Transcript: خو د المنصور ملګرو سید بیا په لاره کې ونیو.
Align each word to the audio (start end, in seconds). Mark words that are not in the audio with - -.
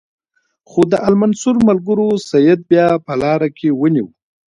خو 0.69 0.81
د 0.91 0.93
المنصور 1.07 1.55
ملګرو 1.69 2.09
سید 2.29 2.59
بیا 2.71 2.87
په 3.05 3.13
لاره 3.21 3.49
کې 3.57 3.69
ونیو. 3.79 4.07